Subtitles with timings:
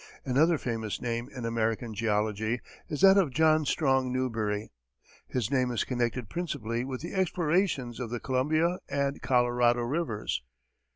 [0.25, 2.59] Another famous name in American geology
[2.89, 4.71] is that of John Strong Newberry.
[5.27, 10.41] His name is connected principally with the explorations of the Columbia and Colorado rivers.